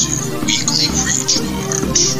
to 0.00 0.06
Weekly 0.46 0.86
Recharge. 1.04 2.16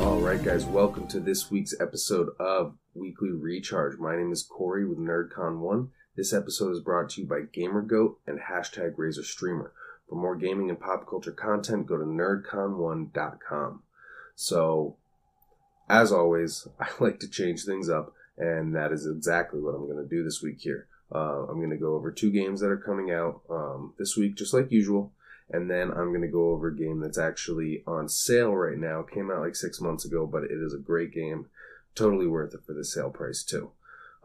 All 0.00 0.18
right, 0.18 0.42
guys, 0.42 0.64
welcome 0.66 1.06
to 1.06 1.20
this 1.20 1.52
week's 1.52 1.80
episode 1.80 2.30
of 2.40 2.74
Weekly 2.94 3.30
Recharge. 3.30 3.96
My 3.98 4.16
name 4.16 4.32
is 4.32 4.42
Corey 4.42 4.84
with 4.84 4.98
NerdCon1. 4.98 5.90
This 6.16 6.32
episode 6.32 6.72
is 6.72 6.80
brought 6.80 7.10
to 7.10 7.20
you 7.20 7.28
by 7.28 7.42
GamerGoat 7.42 8.16
and 8.26 8.40
hashtag 8.40 8.96
RazorStreamer. 8.96 9.70
For 10.08 10.16
more 10.16 10.34
gaming 10.34 10.68
and 10.68 10.80
pop 10.80 11.08
culture 11.08 11.30
content, 11.30 11.86
go 11.86 11.96
to 11.96 12.04
nerdcon1.com. 12.04 13.82
So, 14.34 14.96
as 15.88 16.10
always, 16.10 16.66
I 16.80 16.88
like 16.98 17.20
to 17.20 17.28
change 17.28 17.64
things 17.64 17.88
up, 17.88 18.14
and 18.36 18.74
that 18.74 18.90
is 18.90 19.06
exactly 19.06 19.60
what 19.60 19.76
I'm 19.76 19.86
going 19.86 20.02
to 20.02 20.10
do 20.12 20.24
this 20.24 20.42
week 20.42 20.56
here. 20.58 20.88
Uh, 21.12 21.46
I'm 21.48 21.58
going 21.58 21.70
to 21.70 21.76
go 21.76 21.94
over 21.94 22.10
two 22.10 22.30
games 22.30 22.60
that 22.60 22.70
are 22.70 22.76
coming 22.76 23.10
out 23.10 23.40
um, 23.50 23.94
this 23.98 24.16
week, 24.16 24.36
just 24.36 24.54
like 24.54 24.70
usual. 24.70 25.12
And 25.52 25.68
then 25.68 25.90
I'm 25.90 26.10
going 26.10 26.22
to 26.22 26.28
go 26.28 26.50
over 26.50 26.68
a 26.68 26.76
game 26.76 27.00
that's 27.00 27.18
actually 27.18 27.82
on 27.86 28.08
sale 28.08 28.54
right 28.54 28.78
now. 28.78 29.02
Came 29.02 29.30
out 29.30 29.40
like 29.40 29.56
six 29.56 29.80
months 29.80 30.04
ago, 30.04 30.26
but 30.26 30.44
it 30.44 30.52
is 30.52 30.72
a 30.72 30.78
great 30.78 31.12
game. 31.12 31.46
Totally 31.96 32.28
worth 32.28 32.54
it 32.54 32.64
for 32.64 32.72
the 32.72 32.84
sale 32.84 33.10
price, 33.10 33.42
too. 33.42 33.72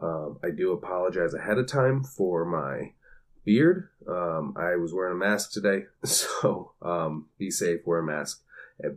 Um, 0.00 0.38
I 0.44 0.50
do 0.50 0.72
apologize 0.72 1.34
ahead 1.34 1.58
of 1.58 1.66
time 1.66 2.04
for 2.04 2.44
my 2.44 2.92
beard. 3.44 3.88
Um, 4.06 4.54
I 4.56 4.76
was 4.76 4.92
wearing 4.92 5.14
a 5.14 5.18
mask 5.18 5.52
today, 5.52 5.86
so 6.04 6.72
um, 6.82 7.26
be 7.38 7.50
safe, 7.50 7.80
wear 7.86 8.00
a 8.00 8.04
mask. 8.04 8.42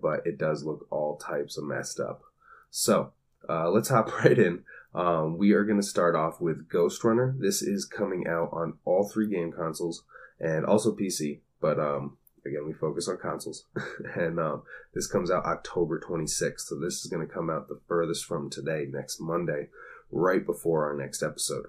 But 0.02 0.28
it 0.28 0.38
does 0.38 0.66
look 0.66 0.86
all 0.90 1.16
types 1.16 1.58
of 1.58 1.64
messed 1.64 2.02
up. 2.02 2.22
So 2.70 3.14
uh, 3.48 3.70
let's 3.70 3.90
hop 3.90 4.12
right 4.24 4.38
in. 4.38 4.64
Um, 4.94 5.38
we 5.38 5.52
are 5.54 5.64
going 5.64 5.80
to 5.80 5.86
start 5.86 6.16
off 6.16 6.42
with 6.42 6.68
Ghostrunner. 6.68 7.40
This 7.40 7.62
is 7.62 7.86
coming 7.86 8.28
out 8.28 8.50
on 8.52 8.78
all 8.86 9.08
three 9.08 9.30
game 9.30 9.52
consoles 9.52 10.04
and 10.40 10.66
also 10.66 10.96
PC. 10.96 11.40
But 11.62 11.80
um, 11.80 12.18
again, 12.46 12.66
we 12.66 12.74
focus 12.74 13.08
on 13.08 13.18
consoles. 13.18 13.66
and 14.16 14.40
um, 14.40 14.64
this 14.94 15.08
comes 15.08 15.30
out 15.30 15.46
October 15.46 16.00
26th. 16.00 16.62
So 16.62 16.80
this 16.80 17.06
is 17.06 17.08
going 17.12 17.26
to 17.26 17.34
come 17.34 17.50
out 17.50 17.68
the 17.68 17.80
furthest 17.88 18.26
from 18.26 18.50
today, 18.50 18.88
next 18.90 19.20
Monday, 19.20 19.68
right 20.12 20.46
before 20.46 20.86
our 20.86 20.96
next 20.96 21.22
episode. 21.22 21.68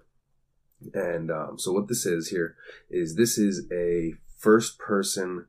And 0.94 1.30
um, 1.30 1.58
so 1.58 1.72
what 1.72 1.88
this 1.88 2.06
is 2.06 2.28
here 2.28 2.56
is 2.88 3.16
this 3.16 3.36
is 3.36 3.66
a 3.70 4.14
first 4.38 4.78
person 4.78 5.46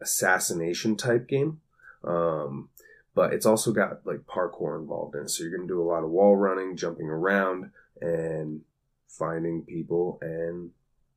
assassination 0.00 0.96
type 0.96 1.28
game. 1.28 1.60
Um, 2.02 2.70
but 3.14 3.32
it's 3.32 3.46
also 3.46 3.72
got 3.72 4.04
like 4.06 4.20
parkour 4.26 4.78
involved 4.78 5.14
in 5.14 5.22
it. 5.22 5.30
So 5.30 5.42
you're 5.42 5.56
going 5.56 5.66
to 5.66 5.74
do 5.74 5.82
a 5.82 5.84
lot 5.84 6.04
of 6.04 6.10
wall 6.10 6.36
running, 6.36 6.76
jumping 6.76 7.08
around, 7.08 7.70
and 8.00 8.62
finding 9.08 9.62
people 9.62 10.18
and 10.22 10.70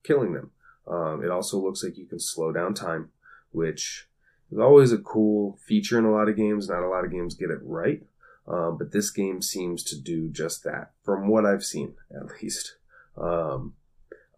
killing 0.04 0.34
them. 0.34 0.52
Um, 0.88 1.24
it 1.24 1.30
also 1.30 1.60
looks 1.60 1.84
like 1.84 1.98
you 1.98 2.06
can 2.06 2.20
slow 2.20 2.52
down 2.52 2.74
time, 2.74 3.10
which 3.52 4.08
is 4.52 4.60
always 4.60 4.92
a 4.92 4.98
cool 4.98 5.58
feature 5.66 5.98
in 5.98 6.06
a 6.06 6.12
lot 6.12 6.28
of 6.28 6.36
games. 6.36 6.68
Not 6.68 6.84
a 6.84 6.90
lot 6.90 7.06
of 7.06 7.12
games 7.12 7.36
get 7.36 7.52
it 7.52 7.60
right, 7.62 8.04
um, 8.48 8.78
but 8.78 8.92
this 8.92 9.10
game 9.10 9.42
seems 9.42 9.84
to 9.84 10.00
do 10.00 10.30
just 10.30 10.64
that, 10.64 10.92
from 11.04 11.28
what 11.28 11.46
I've 11.46 11.64
seen 11.64 11.94
at 12.16 12.42
least. 12.42 12.76
Um, 13.18 13.76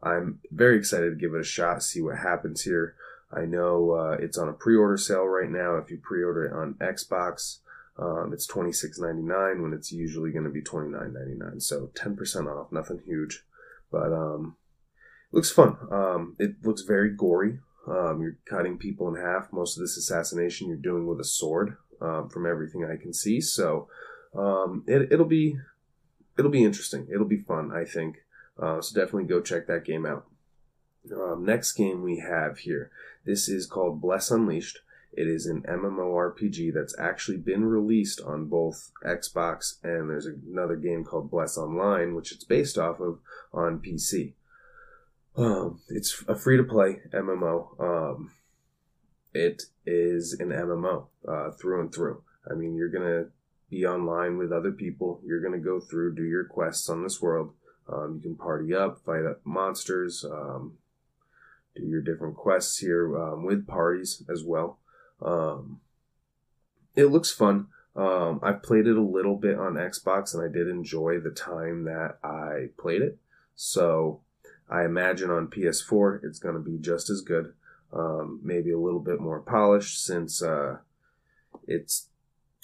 I'm 0.04 0.40
very 0.52 0.78
excited 0.78 1.10
to 1.10 1.16
give 1.16 1.34
it 1.34 1.42
a 1.42 1.44
shot, 1.44 1.82
see 1.82 2.02
what 2.02 2.18
happens 2.18 2.62
here. 2.62 2.96
I 3.36 3.46
know 3.46 3.92
uh, 3.92 4.18
it's 4.20 4.38
on 4.38 4.50
a 4.50 4.54
pre-order 4.54 4.98
sale 4.98 5.26
right 5.26 5.50
now. 5.50 5.76
If 5.76 5.92
you 5.92 5.98
pre-order 6.02 6.46
it 6.46 6.54
on 6.54 6.76
Xbox, 6.76 7.60
um, 7.98 8.32
it's 8.34 8.48
twenty 8.48 8.72
six 8.72 9.00
ninety 9.00 9.22
nine 9.22 9.62
when 9.62 9.74
it's 9.74 9.92
usually 9.92 10.32
going 10.32 10.46
to 10.46 10.50
be 10.50 10.62
twenty 10.62 10.90
nine 10.90 11.14
ninety 11.14 11.36
nine. 11.36 11.60
So 11.60 11.92
ten 11.96 12.16
percent 12.16 12.48
off, 12.48 12.72
nothing 12.72 13.02
huge, 13.06 13.44
but 13.92 14.14
um, 14.14 14.56
it 15.32 15.36
looks 15.36 15.52
fun. 15.52 15.78
Um, 15.92 16.36
it 16.40 16.56
looks 16.64 16.82
very 16.82 17.10
gory. 17.16 17.60
Um, 17.88 18.22
you're 18.22 18.38
cutting 18.50 18.78
people 18.78 19.08
in 19.10 19.22
half. 19.22 19.54
Most 19.54 19.78
of 19.78 19.82
this 19.82 19.98
assassination 19.98 20.68
you're 20.68 20.78
doing 20.78 21.06
with 21.06 21.20
a 21.20 21.24
sword, 21.26 21.78
um, 22.02 22.30
from 22.30 22.46
everything 22.46 22.84
I 22.84 23.02
can 23.02 23.14
see. 23.14 23.40
So 23.42 23.88
um, 24.34 24.84
it, 24.88 25.12
it'll 25.12 25.26
be 25.26 25.58
it'll 26.38 26.52
be 26.52 26.64
interesting. 26.64 27.08
It'll 27.14 27.28
be 27.28 27.40
fun, 27.40 27.72
I 27.72 27.86
think. 27.86 28.18
Uh, 28.62 28.82
so 28.82 28.96
definitely 29.00 29.26
go 29.26 29.42
check 29.42 29.68
that 29.68 29.86
game 29.86 30.06
out. 30.06 30.26
Um, 31.14 31.46
next 31.46 31.74
game 31.74 32.02
we 32.02 32.20
have 32.20 32.60
here. 32.60 32.92
This 33.26 33.50
is 33.50 33.66
called 33.66 34.02
Bless 34.02 34.32
Unleashed. 34.32 34.80
It 35.12 35.28
is 35.28 35.46
an 35.46 35.62
MMORPG 35.62 36.74
that's 36.74 36.98
actually 37.00 37.38
been 37.38 37.66
released 37.66 38.20
on 38.22 38.46
both 38.46 38.92
Xbox 39.06 39.82
and 39.82 40.10
there's 40.10 40.26
another 40.26 40.76
game 40.76 41.06
called 41.06 41.32
Bless 41.32 41.58
Online, 41.58 42.16
which 42.16 42.34
it's 42.34 42.44
based 42.44 42.78
off 42.78 43.00
of 43.00 43.20
on 43.54 43.80
PC. 43.80 44.34
Um, 45.38 45.82
it's 45.90 46.24
a 46.28 46.36
free 46.36 46.58
to 46.58 46.64
play 46.64 47.02
MMO. 47.14 47.80
Um, 47.80 48.32
it 49.34 49.64
is 49.86 50.34
an 50.34 50.50
MMO 50.50 51.08
uh, 51.28 51.52
through 51.52 51.82
and 51.82 51.94
through. 51.94 52.22
I 52.50 52.54
mean, 52.54 52.76
you're 52.76 52.90
gonna 52.90 53.26
be 53.70 53.86
online 53.86 54.38
with 54.38 54.52
other 54.52 54.72
people. 54.72 55.22
You're 55.26 55.42
gonna 55.42 55.60
go 55.60 55.80
through, 55.80 56.16
do 56.16 56.24
your 56.24 56.46
quests 56.46 56.90
on 56.90 57.04
this 57.04 57.22
world. 57.22 57.54
Um, 57.88 58.16
you 58.16 58.22
can 58.22 58.36
party 58.36 58.74
up, 58.74 59.04
fight 59.06 59.26
up 59.26 59.42
monsters, 59.44 60.26
um, 60.26 60.78
do 61.76 61.86
your 61.86 62.02
different 62.02 62.36
quests 62.36 62.78
here 62.78 63.18
um, 63.18 63.46
with 63.46 63.68
parties 63.68 64.24
as 64.30 64.44
well. 64.44 64.80
Um, 65.22 65.82
it 66.96 67.06
looks 67.06 67.32
fun. 67.32 67.68
Um, 67.96 68.40
I've 68.44 68.64
played 68.64 68.88
it 68.88 68.98
a 68.98 69.02
little 69.02 69.36
bit 69.36 69.58
on 69.58 69.74
Xbox 69.74 70.34
and 70.34 70.44
I 70.44 70.52
did 70.52 70.68
enjoy 70.68 71.20
the 71.20 71.32
time 71.32 71.86
that 71.86 72.18
I 72.24 72.70
played 72.78 73.02
it. 73.02 73.18
So 73.56 74.22
I 74.70 74.84
imagine 74.84 75.30
on 75.30 75.48
PS4 75.48 76.24
it's 76.24 76.40
going 76.40 76.56
to 76.56 76.62
be 76.62 76.78
just 76.78 77.10
as 77.10 77.22
good. 77.22 77.54
Um, 77.94 78.42
maybe 78.44 78.72
a 78.72 78.80
little 78.80 79.00
bit 79.00 79.22
more 79.22 79.40
polished 79.40 80.04
since 80.04 80.42
uh, 80.42 80.78
it's 81.68 82.10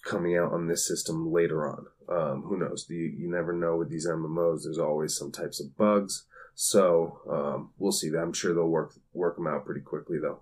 coming 0.03 0.35
out 0.35 0.51
on 0.51 0.67
this 0.67 0.85
system 0.85 1.31
later 1.31 1.69
on. 1.69 1.85
Um, 2.09 2.41
who 2.43 2.57
knows? 2.57 2.87
You, 2.89 2.97
you 2.97 3.31
never 3.31 3.53
know 3.53 3.77
with 3.77 3.89
these 3.89 4.07
MMOs. 4.07 4.63
There's 4.63 4.79
always 4.79 5.15
some 5.15 5.31
types 5.31 5.61
of 5.61 5.77
bugs. 5.77 6.25
So 6.55 7.21
um, 7.29 7.71
we'll 7.77 7.91
see. 7.91 8.09
I'm 8.09 8.33
sure 8.33 8.53
they'll 8.53 8.67
work 8.67 8.93
work 9.13 9.37
them 9.37 9.47
out 9.47 9.65
pretty 9.65 9.81
quickly 9.81 10.17
though. 10.19 10.41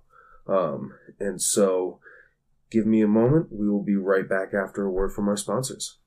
Um, 0.50 0.94
and 1.20 1.42
so, 1.42 2.00
give 2.72 2.86
me 2.86 3.02
a 3.02 3.08
moment. 3.08 3.48
We 3.52 3.70
will 3.70 3.84
be 3.84 3.96
right 3.96 4.28
back 4.28 4.54
after 4.54 4.84
a 4.84 4.92
word 4.92 5.14
from 5.14 5.28
our 5.28 5.38
sponsors. 5.38 5.98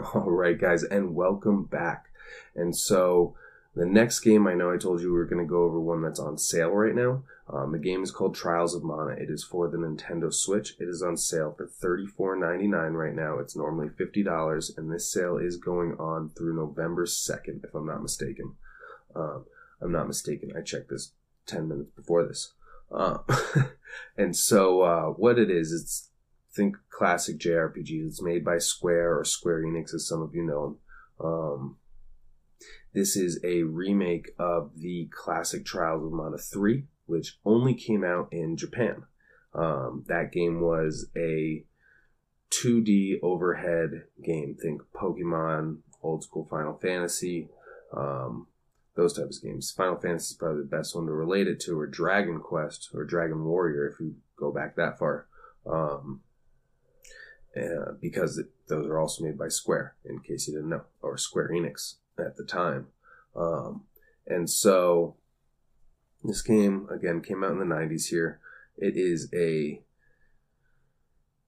All 0.14 0.30
right, 0.30 0.58
guys, 0.58 0.84
and 0.84 1.14
welcome 1.14 1.64
back. 1.64 2.06
And 2.54 2.76
so, 2.76 3.34
the 3.74 3.86
next 3.86 4.20
game, 4.20 4.46
I 4.46 4.54
know 4.54 4.72
I 4.72 4.76
told 4.76 5.00
you 5.00 5.08
we 5.08 5.18
were 5.18 5.26
going 5.26 5.44
to 5.44 5.50
go 5.50 5.64
over 5.64 5.80
one 5.80 6.02
that's 6.02 6.20
on 6.20 6.38
sale 6.38 6.70
right 6.70 6.94
now. 6.94 7.24
Um, 7.48 7.72
the 7.72 7.78
game 7.78 8.02
is 8.02 8.10
called 8.10 8.34
Trials 8.34 8.74
of 8.74 8.84
Mana. 8.84 9.12
It 9.12 9.30
is 9.30 9.42
for 9.42 9.68
the 9.68 9.78
Nintendo 9.78 10.32
Switch. 10.32 10.74
It 10.78 10.88
is 10.88 11.02
on 11.02 11.16
sale 11.16 11.54
for 11.56 11.66
$34.99 11.66 12.92
right 12.92 13.14
now. 13.14 13.38
It's 13.38 13.56
normally 13.56 13.88
$50, 13.88 14.78
and 14.78 14.92
this 14.92 15.10
sale 15.10 15.38
is 15.38 15.56
going 15.56 15.92
on 15.98 16.30
through 16.30 16.54
November 16.54 17.04
2nd, 17.04 17.64
if 17.64 17.74
I'm 17.74 17.86
not 17.86 18.02
mistaken. 18.02 18.54
Um, 19.14 19.44
I'm 19.80 19.92
not 19.92 20.06
mistaken. 20.06 20.52
I 20.56 20.62
checked 20.62 20.90
this 20.90 21.12
10 21.46 21.68
minutes 21.68 21.90
before 21.90 22.26
this. 22.26 22.52
Uh, 22.90 23.18
and 24.16 24.36
so, 24.36 24.82
uh, 24.82 25.06
what 25.06 25.38
it 25.38 25.50
is, 25.50 25.72
it's, 25.72 26.10
think 26.54 26.76
classic 26.90 27.38
JRPG. 27.38 28.06
It's 28.06 28.22
made 28.22 28.44
by 28.44 28.58
Square 28.58 29.18
or 29.18 29.24
Square 29.24 29.62
Enix, 29.62 29.94
as 29.94 30.06
some 30.06 30.22
of 30.22 30.34
you 30.34 30.44
know. 30.44 30.76
Um, 31.22 31.76
this 32.92 33.16
is 33.16 33.40
a 33.42 33.62
remake 33.62 34.32
of 34.38 34.72
the 34.76 35.08
classic 35.10 35.64
Trials 35.64 36.04
of 36.04 36.12
Mana 36.12 36.36
3, 36.36 36.84
which 37.06 37.38
only 37.44 37.74
came 37.74 38.04
out 38.04 38.28
in 38.30 38.56
Japan. 38.56 39.04
Um, 39.54 40.04
that 40.08 40.32
game 40.32 40.60
was 40.60 41.06
a 41.16 41.64
2D 42.50 43.20
overhead 43.22 44.04
game. 44.22 44.56
Think 44.60 44.82
Pokemon, 44.94 45.78
old 46.02 46.22
school 46.24 46.46
Final 46.50 46.74
Fantasy, 46.74 47.48
um, 47.96 48.46
those 48.94 49.14
types 49.14 49.38
of 49.38 49.44
games. 49.44 49.70
Final 49.70 49.96
Fantasy 49.96 50.32
is 50.32 50.36
probably 50.36 50.62
the 50.62 50.76
best 50.76 50.94
one 50.94 51.06
to 51.06 51.12
relate 51.12 51.48
it 51.48 51.60
to, 51.60 51.78
or 51.78 51.86
Dragon 51.86 52.40
Quest, 52.40 52.90
or 52.94 53.04
Dragon 53.04 53.44
Warrior, 53.44 53.88
if 53.88 54.00
you 54.00 54.16
go 54.36 54.52
back 54.52 54.76
that 54.76 54.98
far. 54.98 55.26
Um, 55.66 56.20
because 58.00 58.38
it, 58.38 58.46
those 58.68 58.86
are 58.86 58.98
also 58.98 59.24
made 59.24 59.38
by 59.38 59.48
Square, 59.48 59.94
in 60.04 60.20
case 60.20 60.48
you 60.48 60.54
didn't 60.54 60.70
know, 60.70 60.82
or 61.02 61.16
Square 61.16 61.50
Enix 61.50 61.96
at 62.18 62.36
the 62.36 62.44
time. 62.44 62.88
Um, 63.36 63.84
and 64.26 64.48
so 64.48 65.16
this 66.24 66.42
game 66.42 66.88
again 66.90 67.20
came 67.20 67.42
out 67.42 67.52
in 67.52 67.58
the 67.58 67.64
90s 67.64 68.08
here. 68.08 68.40
It 68.76 68.96
is 68.96 69.28
a 69.34 69.82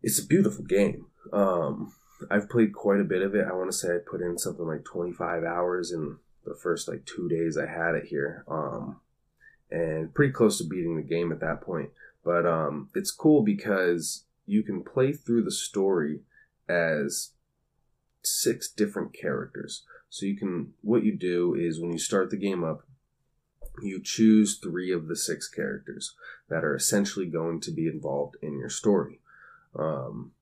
it's 0.02 0.18
a 0.18 0.26
beautiful 0.26 0.64
game. 0.64 1.06
Um, 1.32 1.94
I've 2.30 2.50
played 2.50 2.74
quite 2.74 3.00
a 3.00 3.04
bit 3.04 3.22
of 3.22 3.34
it. 3.34 3.46
I 3.48 3.54
want 3.54 3.70
to 3.70 3.76
say 3.76 3.88
I 3.88 3.98
put 3.98 4.20
in 4.20 4.38
something 4.38 4.66
like 4.66 4.84
25 4.84 5.44
hours 5.44 5.92
in 5.92 6.18
the 6.44 6.54
first 6.54 6.88
like 6.88 7.04
two 7.04 7.28
days 7.28 7.56
I 7.56 7.66
had 7.66 7.94
it 7.94 8.06
here. 8.06 8.44
Um, 8.48 9.00
and 9.70 10.14
pretty 10.14 10.32
close 10.32 10.58
to 10.58 10.64
beating 10.64 10.96
the 10.96 11.02
game 11.02 11.32
at 11.32 11.40
that 11.40 11.60
point. 11.60 11.90
But 12.24 12.46
um, 12.46 12.90
it's 12.94 13.10
cool 13.10 13.42
because 13.42 14.24
you 14.46 14.62
can 14.62 14.82
play 14.82 15.12
through 15.12 15.42
the 15.44 15.50
story 15.50 16.20
as 16.68 17.32
six 18.22 18.70
different 18.70 19.14
characters. 19.14 19.84
So 20.08 20.26
you 20.26 20.36
can 20.36 20.74
what 20.80 21.04
you 21.04 21.16
do 21.16 21.54
is 21.54 21.80
when 21.80 21.92
you 21.92 21.98
start 21.98 22.30
the 22.30 22.36
game 22.36 22.62
up, 22.62 22.86
you 23.82 24.00
choose 24.02 24.58
three 24.58 24.92
of 24.92 25.08
the 25.08 25.16
six 25.16 25.48
characters 25.48 26.14
that 26.48 26.64
are 26.64 26.76
essentially 26.76 27.26
going 27.26 27.60
to 27.62 27.72
be 27.72 27.88
involved 27.88 28.36
in 28.40 28.58
your 28.58 28.68
story. 28.68 29.20
Um, 29.76 30.32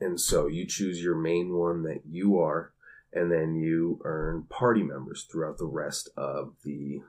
and 0.00 0.20
so 0.20 0.48
you 0.48 0.66
choose 0.66 1.02
your 1.02 1.14
main 1.14 1.54
one 1.54 1.84
that 1.84 2.02
you 2.04 2.38
are, 2.38 2.72
and 3.12 3.30
then 3.30 3.56
you 3.56 4.00
earn 4.04 4.44
party 4.48 4.82
members 4.82 5.26
throughout 5.30 5.58
the 5.58 5.66
rest 5.66 6.10
of 6.16 6.54
the 6.64 7.00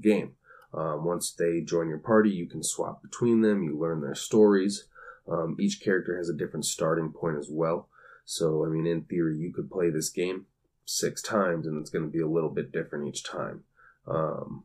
game. 0.00 0.32
Um, 0.72 1.04
once 1.04 1.32
they 1.32 1.60
join 1.60 1.88
your 1.88 1.98
party, 1.98 2.30
you 2.30 2.46
can 2.46 2.62
swap 2.62 3.02
between 3.02 3.42
them, 3.42 3.62
you 3.62 3.78
learn 3.78 4.00
their 4.00 4.14
stories. 4.14 4.88
Um, 5.30 5.56
each 5.58 5.80
character 5.80 6.16
has 6.16 6.28
a 6.28 6.36
different 6.36 6.66
starting 6.66 7.12
point 7.12 7.38
as 7.38 7.48
well. 7.50 7.88
So, 8.24 8.64
I 8.64 8.68
mean, 8.68 8.86
in 8.86 9.02
theory, 9.02 9.36
you 9.38 9.52
could 9.52 9.70
play 9.70 9.90
this 9.90 10.10
game 10.10 10.46
six 10.84 11.22
times 11.22 11.66
and 11.66 11.80
it's 11.80 11.90
going 11.90 12.04
to 12.04 12.10
be 12.10 12.20
a 12.20 12.28
little 12.28 12.50
bit 12.50 12.72
different 12.72 13.08
each 13.08 13.22
time. 13.24 13.64
Um, 14.06 14.64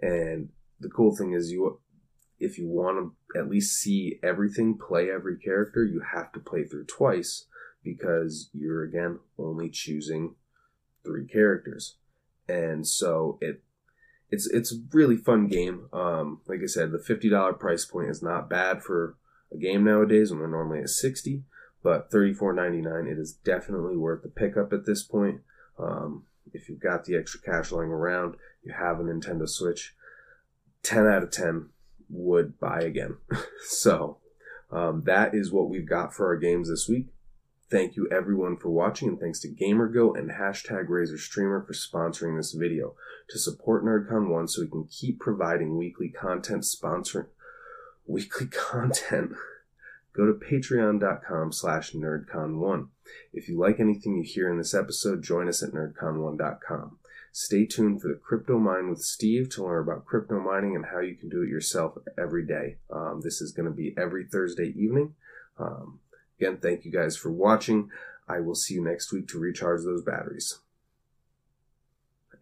and 0.00 0.48
the 0.80 0.88
cool 0.88 1.14
thing 1.14 1.32
is, 1.32 1.50
you 1.50 1.80
if 2.40 2.58
you 2.58 2.68
want 2.68 3.12
to 3.34 3.38
at 3.38 3.48
least 3.48 3.80
see 3.80 4.18
everything, 4.22 4.76
play 4.76 5.10
every 5.10 5.38
character, 5.38 5.84
you 5.84 6.02
have 6.12 6.32
to 6.32 6.40
play 6.40 6.64
through 6.64 6.84
twice 6.84 7.46
because 7.84 8.50
you're 8.52 8.82
again 8.82 9.20
only 9.38 9.68
choosing 9.68 10.34
three 11.04 11.26
characters. 11.26 11.96
And 12.48 12.86
so 12.86 13.38
it 13.40 13.62
it's 14.30 14.46
it's 14.46 14.72
a 14.72 14.82
really 14.92 15.16
fun 15.16 15.46
game. 15.46 15.88
Um, 15.92 16.40
like 16.46 16.60
I 16.62 16.66
said, 16.66 16.90
the 16.90 16.98
fifty 16.98 17.28
dollar 17.28 17.52
price 17.52 17.84
point 17.84 18.10
is 18.10 18.22
not 18.22 18.50
bad 18.50 18.82
for 18.82 19.16
a 19.52 19.56
game 19.56 19.84
nowadays 19.84 20.30
when 20.30 20.40
they're 20.40 20.48
normally 20.48 20.80
at 20.80 20.88
sixty. 20.88 21.44
But 21.82 22.10
thirty 22.10 22.32
four 22.32 22.52
ninety 22.52 22.80
nine, 22.80 23.06
it 23.06 23.18
is 23.18 23.32
definitely 23.32 23.96
worth 23.96 24.22
the 24.22 24.28
pickup 24.28 24.72
at 24.72 24.86
this 24.86 25.02
point. 25.02 25.42
Um, 25.78 26.24
if 26.52 26.68
you've 26.68 26.80
got 26.80 27.04
the 27.04 27.16
extra 27.16 27.40
cash 27.40 27.70
lying 27.70 27.90
around, 27.90 28.36
you 28.62 28.72
have 28.72 28.98
a 29.00 29.02
Nintendo 29.02 29.48
Switch, 29.48 29.94
ten 30.82 31.06
out 31.06 31.22
of 31.22 31.30
ten 31.30 31.68
would 32.08 32.58
buy 32.58 32.80
again. 32.80 33.16
so 33.66 34.18
um, 34.70 35.02
that 35.04 35.34
is 35.34 35.52
what 35.52 35.68
we've 35.68 35.88
got 35.88 36.14
for 36.14 36.26
our 36.26 36.36
games 36.36 36.68
this 36.68 36.88
week. 36.88 37.08
Thank 37.70 37.96
you 37.96 38.06
everyone 38.10 38.56
for 38.56 38.70
watching 38.70 39.08
and 39.08 39.18
thanks 39.18 39.40
to 39.40 39.48
GamerGo 39.48 40.16
and 40.18 40.30
hashtag 40.30 40.88
RazorStreamer 40.88 41.66
for 41.66 41.72
sponsoring 41.72 42.36
this 42.36 42.52
video. 42.52 42.94
To 43.30 43.38
support 43.38 43.84
NerdCon1 43.84 44.50
so 44.50 44.62
we 44.62 44.68
can 44.68 44.84
keep 44.84 45.18
providing 45.18 45.78
weekly 45.78 46.08
content 46.08 46.64
sponsoring 46.64 47.26
weekly 48.06 48.46
content, 48.50 49.32
go 50.14 50.26
to 50.26 50.32
patreon.com 50.32 51.52
slash 51.52 51.92
nerdcon1. 51.92 52.88
If 53.32 53.48
you 53.48 53.58
like 53.58 53.80
anything 53.80 54.16
you 54.16 54.22
hear 54.22 54.50
in 54.50 54.58
this 54.58 54.74
episode, 54.74 55.22
join 55.22 55.48
us 55.48 55.62
at 55.62 55.70
nerdcon1.com. 55.70 56.98
Stay 57.32 57.66
tuned 57.66 58.00
for 58.00 58.08
the 58.08 58.20
Crypto 58.22 58.58
Mine 58.58 58.88
with 58.88 59.00
Steve 59.00 59.50
to 59.50 59.64
learn 59.64 59.82
about 59.82 60.04
crypto 60.04 60.38
mining 60.38 60.76
and 60.76 60.86
how 60.86 61.00
you 61.00 61.16
can 61.16 61.28
do 61.28 61.42
it 61.42 61.48
yourself 61.48 61.98
every 62.16 62.46
day. 62.46 62.76
Um, 62.92 63.22
this 63.24 63.40
is 63.40 63.50
going 63.50 63.66
to 63.66 63.74
be 63.74 63.92
every 63.98 64.24
Thursday 64.24 64.72
evening. 64.76 65.14
Um, 65.58 65.98
Again, 66.40 66.58
thank 66.58 66.84
you 66.84 66.90
guys 66.90 67.16
for 67.16 67.30
watching. 67.30 67.90
I 68.28 68.40
will 68.40 68.54
see 68.54 68.74
you 68.74 68.84
next 68.84 69.12
week 69.12 69.28
to 69.28 69.38
recharge 69.38 69.82
those 69.84 70.02
batteries. 70.02 70.60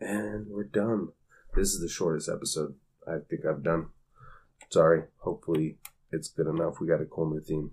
And 0.01 0.47
we're 0.49 0.65
done. 0.65 1.09
This 1.55 1.75
is 1.75 1.81
the 1.81 1.89
shortest 1.89 2.29
episode 2.29 2.75
I 3.07 3.19
think 3.29 3.45
I've 3.45 3.63
done. 3.63 3.89
Sorry. 4.71 5.05
Hopefully 5.19 5.77
it's 6.11 6.29
good 6.29 6.47
enough. 6.47 6.81
We 6.81 6.87
got 6.87 7.01
a 7.01 7.05
cool 7.05 7.31
new 7.31 7.41
theme. 7.41 7.73